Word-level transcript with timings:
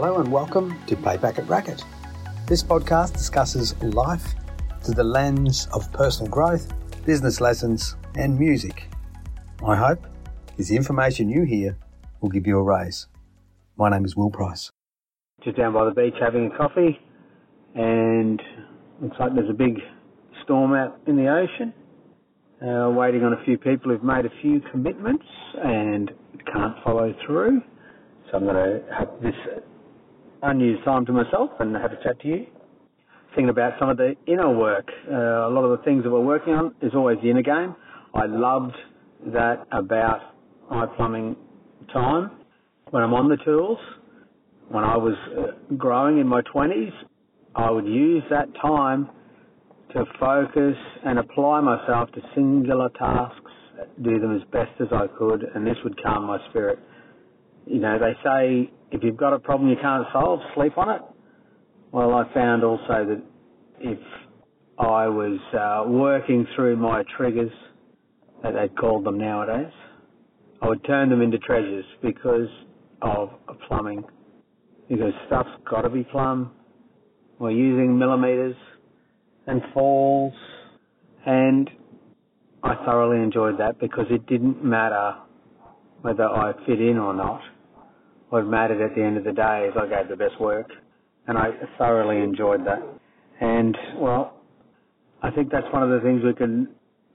Hello 0.00 0.20
and 0.20 0.30
welcome 0.30 0.80
to 0.86 0.94
Pay 0.94 1.18
Packet 1.18 1.48
Racket. 1.48 1.82
This 2.46 2.62
podcast 2.62 3.14
discusses 3.14 3.74
life 3.82 4.36
through 4.80 4.94
the 4.94 5.02
lens 5.02 5.66
of 5.72 5.92
personal 5.92 6.30
growth, 6.30 6.72
business 7.04 7.40
lessons, 7.40 7.96
and 8.14 8.38
music. 8.38 8.88
My 9.60 9.74
hope 9.74 10.06
is 10.56 10.68
the 10.68 10.76
information 10.76 11.28
you 11.28 11.42
hear 11.42 11.76
will 12.20 12.28
give 12.28 12.46
you 12.46 12.58
a 12.58 12.62
raise. 12.62 13.08
My 13.76 13.90
name 13.90 14.04
is 14.04 14.14
Will 14.14 14.30
Price. 14.30 14.70
Just 15.42 15.56
down 15.56 15.72
by 15.72 15.84
the 15.86 15.90
beach 15.90 16.14
having 16.20 16.46
a 16.46 16.56
coffee, 16.56 16.96
and 17.74 18.40
looks 19.02 19.16
like 19.18 19.34
there's 19.34 19.50
a 19.50 19.52
big 19.52 19.80
storm 20.44 20.74
out 20.74 20.96
in 21.08 21.16
the 21.16 21.26
ocean. 21.26 21.74
Uh, 22.62 22.88
waiting 22.90 23.24
on 23.24 23.32
a 23.32 23.44
few 23.44 23.58
people 23.58 23.90
who've 23.90 24.04
made 24.04 24.26
a 24.26 24.40
few 24.42 24.60
commitments 24.70 25.26
and 25.60 26.12
can't 26.52 26.76
follow 26.84 27.12
through. 27.26 27.60
So 28.30 28.36
I'm 28.36 28.44
going 28.44 28.54
to 28.54 28.94
have 28.96 29.08
this 29.20 29.34
unused 30.42 30.84
time 30.84 31.06
to 31.06 31.12
myself 31.12 31.50
and 31.60 31.74
have 31.76 31.92
a 31.92 32.02
chat 32.02 32.20
to 32.20 32.28
you. 32.28 32.46
Thinking 33.34 33.50
about 33.50 33.72
some 33.78 33.88
of 33.88 33.96
the 33.96 34.14
inner 34.26 34.50
work. 34.50 34.88
Uh, 35.10 35.48
a 35.48 35.50
lot 35.50 35.64
of 35.64 35.78
the 35.78 35.84
things 35.84 36.02
that 36.04 36.10
we're 36.10 36.20
working 36.20 36.54
on 36.54 36.74
is 36.82 36.92
always 36.94 37.18
the 37.22 37.30
inner 37.30 37.42
game. 37.42 37.74
I 38.14 38.26
loved 38.26 38.74
that 39.26 39.66
about 39.70 40.34
my 40.70 40.86
plumbing 40.86 41.36
time 41.92 42.30
when 42.90 43.02
I'm 43.02 43.14
on 43.14 43.28
the 43.28 43.36
tools. 43.44 43.78
When 44.68 44.84
I 44.84 44.96
was 44.96 45.14
uh, 45.36 45.74
growing 45.76 46.18
in 46.18 46.26
my 46.26 46.42
20s, 46.42 46.92
I 47.54 47.70
would 47.70 47.86
use 47.86 48.22
that 48.30 48.48
time 48.60 49.08
to 49.92 50.04
focus 50.20 50.76
and 51.04 51.18
apply 51.18 51.60
myself 51.60 52.10
to 52.12 52.20
singular 52.34 52.90
tasks, 52.90 53.50
do 54.02 54.18
them 54.18 54.36
as 54.36 54.42
best 54.52 54.72
as 54.80 54.88
I 54.92 55.06
could, 55.18 55.42
and 55.54 55.66
this 55.66 55.76
would 55.84 56.00
calm 56.02 56.24
my 56.24 56.38
spirit. 56.50 56.78
You 57.68 57.80
know, 57.80 57.98
they 57.98 58.14
say 58.24 58.70
if 58.92 59.02
you've 59.02 59.18
got 59.18 59.34
a 59.34 59.38
problem 59.38 59.68
you 59.68 59.76
can't 59.80 60.06
solve, 60.10 60.40
sleep 60.54 60.78
on 60.78 60.88
it. 60.88 61.02
Well, 61.92 62.14
I 62.14 62.32
found 62.32 62.64
also 62.64 62.86
that 62.88 63.22
if 63.80 63.98
I 64.78 65.06
was 65.08 65.38
uh, 65.52 65.90
working 65.90 66.46
through 66.56 66.76
my 66.76 67.02
triggers, 67.16 67.50
as 68.42 68.54
they'd 68.54 68.74
called 68.78 69.04
them 69.04 69.18
nowadays, 69.18 69.72
I 70.62 70.68
would 70.68 70.82
turn 70.84 71.10
them 71.10 71.20
into 71.20 71.38
treasures 71.38 71.84
because 72.02 72.48
of 73.02 73.30
plumbing. 73.66 74.02
Because 74.88 75.12
stuff's 75.26 75.50
got 75.68 75.82
to 75.82 75.90
be 75.90 76.04
plumb. 76.04 76.52
We're 77.38 77.50
using 77.50 77.98
millimeters 77.98 78.56
and 79.46 79.60
falls, 79.74 80.32
and 81.26 81.68
I 82.62 82.76
thoroughly 82.86 83.22
enjoyed 83.22 83.60
that 83.60 83.78
because 83.78 84.06
it 84.10 84.26
didn't 84.26 84.64
matter 84.64 85.16
whether 86.00 86.24
I 86.24 86.52
fit 86.66 86.80
in 86.80 86.96
or 86.96 87.12
not. 87.12 87.40
What 88.30 88.46
mattered 88.46 88.82
at 88.82 88.94
the 88.94 89.02
end 89.02 89.16
of 89.16 89.24
the 89.24 89.32
day 89.32 89.68
is 89.68 89.74
I 89.80 89.86
gave 89.86 90.08
the 90.08 90.16
best 90.16 90.38
work, 90.40 90.68
and 91.26 91.38
I 91.38 91.50
thoroughly 91.78 92.22
enjoyed 92.22 92.66
that. 92.66 92.82
And 93.40 93.76
well, 93.96 94.42
I 95.22 95.30
think 95.30 95.50
that's 95.50 95.66
one 95.72 95.82
of 95.82 95.90
the 95.90 96.00
things 96.00 96.22
we 96.24 96.34
can 96.34 96.68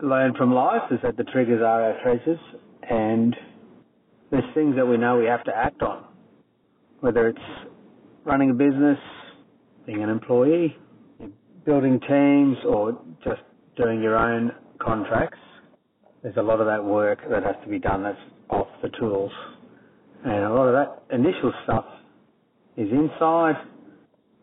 learn 0.00 0.34
from 0.34 0.52
life 0.52 0.90
is 0.90 0.98
that 1.02 1.16
the 1.16 1.24
triggers 1.24 1.60
are 1.62 1.82
our 1.82 2.02
treasures, 2.02 2.38
and 2.88 3.36
there's 4.30 4.44
things 4.54 4.76
that 4.76 4.86
we 4.86 4.96
know 4.96 5.18
we 5.18 5.26
have 5.26 5.44
to 5.44 5.54
act 5.54 5.82
on, 5.82 6.04
whether 7.00 7.28
it's 7.28 7.38
running 8.24 8.50
a 8.50 8.54
business, 8.54 8.98
being 9.86 10.02
an 10.02 10.08
employee, 10.08 10.76
building 11.66 12.00
teams, 12.00 12.56
or 12.66 12.98
just 13.22 13.42
doing 13.76 14.02
your 14.02 14.16
own 14.16 14.52
contracts. 14.80 15.38
There's 16.22 16.36
a 16.36 16.42
lot 16.42 16.60
of 16.60 16.66
that 16.66 16.82
work 16.82 17.18
that 17.30 17.42
has 17.42 17.56
to 17.62 17.68
be 17.68 17.78
done 17.78 18.02
that's 18.02 18.18
off 18.48 18.68
the 18.82 18.88
tools. 18.98 19.32
And 20.24 20.44
a 20.44 20.52
lot 20.52 20.68
of 20.68 20.74
that 20.74 21.14
initial 21.14 21.52
stuff 21.64 21.84
is 22.76 22.88
inside, 22.90 23.56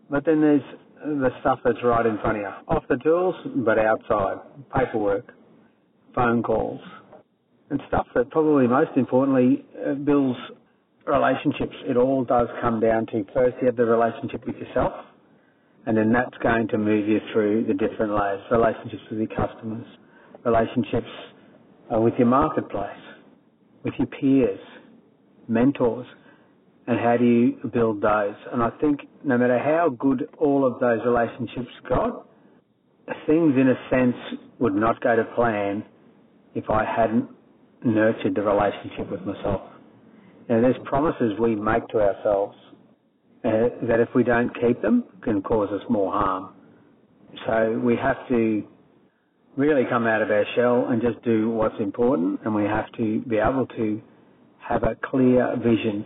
but 0.10 0.26
then 0.26 0.40
there's 0.40 0.62
the 1.04 1.30
stuff 1.42 1.60
that's 1.66 1.84
right 1.84 2.06
in 2.06 2.20
front 2.20 2.38
of 2.38 2.44
you. 2.44 2.76
Off 2.76 2.84
the 2.88 2.98
tools, 2.98 3.36
but 3.66 3.80
outside. 3.80 4.38
Paperwork, 4.76 5.34
phone 6.14 6.44
calls, 6.44 6.80
and 7.72 7.82
stuff 7.88 8.06
that 8.14 8.30
probably 8.30 8.68
most 8.68 8.92
importantly 8.96 9.66
uh, 9.84 9.94
builds 9.94 10.38
relationships. 11.08 11.76
It 11.90 11.98
all 11.98 12.24
does 12.24 12.48
come 12.62 12.80
down 12.80 13.08
to 13.08 13.26
first 13.34 13.56
you 13.62 13.68
have 13.68 13.76
the 13.76 13.86
relationship 13.86 14.46
with 14.46 14.58
yourself, 14.58 14.94
and 15.88 15.98
then 15.98 16.12
that's 16.12 16.38
going 16.44 16.68
to 16.70 16.78
move 16.78 17.08
you 17.08 17.20
through 17.34 17.66
the 17.66 17.74
different 17.74 18.14
layers. 18.14 18.42
Relationships 18.52 19.02
with 19.10 19.20
your 19.20 19.36
customers, 19.36 19.88
relationships 20.46 21.10
uh, 21.94 22.00
with 22.00 22.14
your 22.20 22.28
marketplace, 22.28 23.02
with 23.84 23.96
your 23.98 24.08
peers, 24.08 24.60
mentors, 25.52 26.08
and 26.88 27.00
how 27.00 27.18
do 27.18 27.26
you 27.26 27.70
build 27.74 28.02
those? 28.02 28.36
And 28.52 28.64
I 28.64 28.70
think 28.82 29.02
no 29.24 29.38
matter 29.38 29.60
how 29.60 29.90
good 29.90 30.30
all 30.40 30.66
of 30.66 30.80
those 30.80 31.00
relationships 31.06 31.72
got, 31.88 32.26
things 33.28 33.54
in 33.58 33.68
a 33.68 33.90
sense 33.90 34.16
would 34.60 34.76
not 34.76 35.02
go 35.02 35.16
to 35.16 35.24
plan 35.36 35.84
if 36.56 36.70
I 36.70 36.86
hadn't 36.86 37.30
nurtured 37.84 38.36
the 38.36 38.42
relationship 38.42 39.12
with 39.12 39.22
myself. 39.22 39.62
And 40.50 40.64
there's 40.64 40.76
promises 40.86 41.34
we 41.40 41.56
make 41.56 41.88
to 41.90 42.00
ourselves 42.00 42.56
uh, 43.44 43.70
that 43.88 44.00
if 44.00 44.10
we 44.16 44.24
don't 44.24 44.52
keep 44.60 44.82
them 44.82 45.04
can 45.24 45.42
cause 45.42 45.70
us 45.72 45.82
more 45.90 46.12
harm. 46.12 46.54
So 47.48 47.80
we 47.84 47.96
have 47.96 48.28
to 48.30 48.64
really 49.58 49.84
come 49.90 50.08
out 50.08 50.22
of 50.22 50.30
our 50.30 50.46
shell 50.56 50.88
and 50.90 51.02
just 51.02 51.24
do 51.24 51.50
what's 51.50 51.80
important 51.80 52.40
and 52.46 52.54
we 52.54 52.64
have 52.64 52.92
to 52.94 53.22
be 53.22 53.38
able 53.38 53.68
to 53.68 54.02
have 54.68 54.84
a 54.84 54.96
clear 55.04 55.56
vision. 55.58 56.06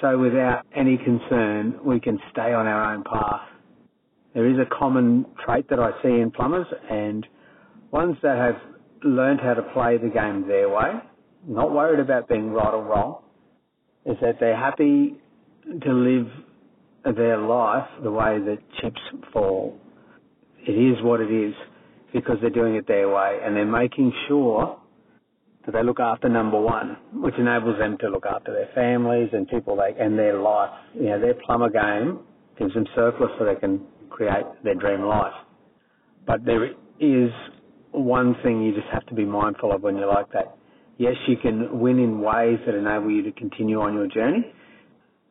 So 0.00 0.18
without 0.18 0.66
any 0.74 0.98
concern, 0.98 1.78
we 1.84 2.00
can 2.00 2.18
stay 2.32 2.52
on 2.52 2.66
our 2.66 2.94
own 2.94 3.04
path. 3.04 3.48
There 4.34 4.48
is 4.48 4.58
a 4.58 4.66
common 4.78 5.24
trait 5.44 5.68
that 5.70 5.78
I 5.78 5.90
see 6.02 6.20
in 6.20 6.30
plumbers 6.30 6.66
and 6.90 7.26
ones 7.90 8.16
that 8.22 8.36
have 8.36 8.56
learned 9.04 9.40
how 9.40 9.54
to 9.54 9.62
play 9.72 9.96
the 9.96 10.08
game 10.08 10.46
their 10.46 10.68
way, 10.68 10.92
not 11.46 11.72
worried 11.72 12.00
about 12.00 12.28
being 12.28 12.50
right 12.50 12.74
or 12.74 12.84
wrong, 12.84 13.22
is 14.04 14.16
that 14.20 14.38
they're 14.40 14.56
happy 14.56 15.14
to 15.82 15.92
live 15.92 16.26
their 17.16 17.38
life 17.38 17.88
the 18.02 18.10
way 18.10 18.38
that 18.38 18.58
chips 18.80 19.00
fall. 19.32 19.78
It 20.66 20.72
is 20.72 21.02
what 21.02 21.20
it 21.20 21.30
is 21.30 21.54
because 22.12 22.36
they're 22.40 22.50
doing 22.50 22.74
it 22.74 22.86
their 22.86 23.08
way 23.08 23.38
and 23.42 23.56
they're 23.56 23.64
making 23.64 24.12
sure 24.26 24.78
that 25.66 25.72
they 25.72 25.82
look 25.82 26.00
after 26.00 26.28
number 26.28 26.60
one, 26.60 26.96
which 27.14 27.34
enables 27.38 27.78
them 27.78 27.98
to 28.00 28.08
look 28.08 28.24
after 28.24 28.52
their 28.52 28.68
families 28.74 29.28
and 29.32 29.48
people 29.48 29.76
they 29.76 30.00
and 30.00 30.18
their 30.18 30.40
life. 30.40 30.70
You 30.94 31.10
know, 31.10 31.20
their 31.20 31.34
plumber 31.34 31.70
game 31.70 32.20
gives 32.58 32.72
them 32.74 32.86
surplus 32.94 33.30
so 33.38 33.44
they 33.44 33.56
can 33.56 33.80
create 34.08 34.46
their 34.64 34.74
dream 34.74 35.02
life. 35.02 35.34
But 36.26 36.44
there 36.44 36.64
is 37.00 37.30
one 37.92 38.36
thing 38.42 38.62
you 38.62 38.74
just 38.74 38.88
have 38.92 39.06
to 39.06 39.14
be 39.14 39.24
mindful 39.24 39.72
of 39.72 39.82
when 39.82 39.96
you're 39.96 40.06
like 40.06 40.30
that. 40.32 40.56
Yes, 40.98 41.14
you 41.28 41.36
can 41.36 41.78
win 41.78 41.98
in 41.98 42.20
ways 42.20 42.58
that 42.64 42.74
enable 42.74 43.10
you 43.10 43.22
to 43.22 43.32
continue 43.32 43.80
on 43.80 43.94
your 43.94 44.06
journey. 44.06 44.52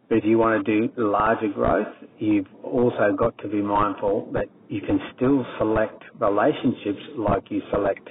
But 0.08 0.20
if 0.20 0.26
you 0.26 0.38
want 0.38 0.64
to 0.64 0.88
do 0.88 0.94
larger 0.98 1.48
growth, 1.48 1.88
you've 2.20 2.46
also 2.64 3.16
got 3.18 3.36
to 3.40 3.48
be 3.48 3.62
mindful 3.62 4.30
that 4.34 4.46
you 4.70 4.82
can 4.82 5.00
still 5.16 5.44
select 5.58 6.04
relationships 6.20 7.02
like 7.18 7.50
you 7.50 7.62
select 7.72 8.08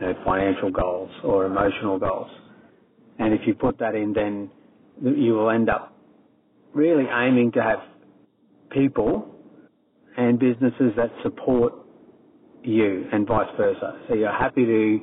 you 0.00 0.06
know, 0.06 0.14
financial 0.24 0.70
goals 0.70 1.10
or 1.24 1.46
emotional 1.46 1.98
goals. 1.98 2.30
And 3.18 3.34
if 3.34 3.40
you 3.46 3.54
put 3.54 3.78
that 3.78 3.94
in, 3.94 4.12
then 4.12 4.50
you 5.02 5.34
will 5.34 5.50
end 5.50 5.68
up 5.68 5.94
really 6.72 7.04
aiming 7.04 7.52
to 7.52 7.62
have 7.62 7.80
people 8.70 9.34
and 10.16 10.38
businesses 10.38 10.92
that 10.96 11.10
support 11.22 11.74
you 12.62 13.06
and 13.12 13.26
vice 13.26 13.48
versa. 13.56 14.00
So 14.08 14.14
you're 14.14 14.32
happy 14.32 14.64
to 14.64 15.00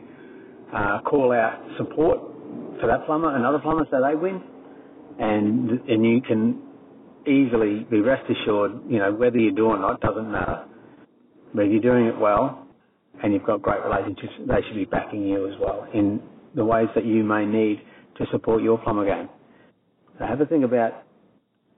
uh, 0.74 1.02
call 1.02 1.32
out 1.32 1.60
support 1.78 2.20
for 2.80 2.88
that 2.88 3.06
plumber 3.06 3.36
and 3.36 3.46
other 3.46 3.60
plumbers 3.60 3.88
so 3.90 4.02
they 4.02 4.16
win, 4.16 4.42
and 5.20 5.72
and 5.90 6.06
you 6.06 6.22
can 6.22 6.62
easily 7.26 7.86
be 7.90 8.00
rest 8.00 8.30
assured, 8.30 8.80
you 8.88 9.00
know, 9.00 9.12
whether 9.12 9.38
you 9.38 9.52
do 9.52 9.66
or 9.66 9.80
not 9.80 10.00
doesn't 10.02 10.32
matter. 10.32 10.66
But 11.54 11.66
if 11.66 11.72
you're 11.72 11.82
doing 11.82 12.06
it 12.06 12.18
well, 12.18 12.67
and 13.24 13.34
you've 13.34 13.46
got 13.46 13.62
great 13.62 13.84
relationships, 13.84 14.34
they 14.48 14.62
should 14.68 14.76
be 14.76 14.86
backing 14.86 15.24
you 15.24 15.48
as 15.48 15.56
well 15.60 15.88
in 15.94 16.22
the 16.56 16.64
ways 16.64 16.88
that 16.96 17.06
you 17.06 17.24
may 17.24 17.46
need 17.46 17.82
to 18.18 18.26
support 18.32 18.62
your 18.64 18.78
plumber 18.80 19.06
game. 19.06 19.30
So 20.18 20.26
have 20.26 20.42
a 20.42 20.46
think 20.46 20.64
about 20.64 21.04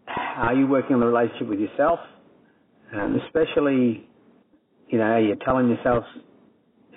how 0.05 0.53
you're 0.53 0.67
working 0.67 0.95
on 0.95 0.99
the 1.01 1.05
relationship 1.05 1.47
with 1.47 1.59
yourself, 1.59 1.99
and 2.91 3.21
especially, 3.21 4.07
you 4.87 4.97
know, 4.97 5.03
are 5.03 5.19
you 5.21 5.35
telling 5.45 5.69
yourself 5.69 6.03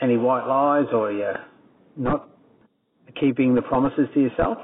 any 0.00 0.16
white 0.16 0.46
lies 0.46 0.86
or 0.92 1.08
are 1.08 1.12
you 1.12 1.32
not 1.96 2.28
keeping 3.20 3.54
the 3.54 3.62
promises 3.62 4.08
to 4.14 4.20
yourself? 4.20 4.58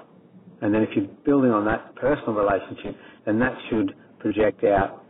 And 0.61 0.75
then 0.75 0.83
if 0.83 0.91
you're 0.97 1.07
building 1.25 1.51
on 1.51 1.65
that 1.67 1.95
personal 1.97 2.33
relationship, 2.33 2.97
then 3.27 3.39
that 3.41 3.57
should 3.69 3.95
project 4.19 4.65
out 4.65 5.05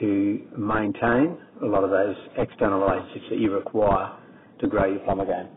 to 0.00 0.40
maintain 0.56 1.38
a 1.62 1.66
lot 1.66 1.84
of 1.84 1.90
those 1.90 2.16
external 2.36 2.80
relationships 2.80 3.26
that 3.30 3.38
you 3.38 3.52
require 3.52 4.16
to 4.60 4.66
grow 4.66 4.86
your 4.86 5.00
plumber 5.00 5.26
game. 5.26 5.48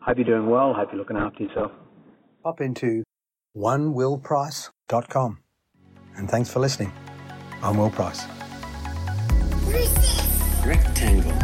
Hope 0.00 0.16
you're 0.16 0.24
doing 0.24 0.48
well. 0.48 0.72
Hope 0.74 0.88
you're 0.92 0.98
looking 0.98 1.16
after 1.16 1.42
yourself. 1.44 1.72
Pop 2.42 2.60
into 2.60 3.04
onewillprice.com 3.56 5.38
and 6.16 6.30
thanks 6.30 6.50
for 6.50 6.60
listening. 6.60 6.92
I'm 7.62 7.76
Will 7.76 7.90
Price. 7.90 8.24
Rectangle. 10.64 11.39